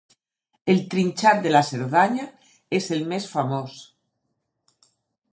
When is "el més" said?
2.97-3.27